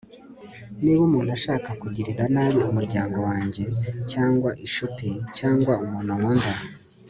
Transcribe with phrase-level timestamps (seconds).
[0.81, 3.63] niba umuntu ashaka kugirira nabi umuryango wanjye
[4.11, 6.51] cyangwa inshuti cyangwa umuntu nkunda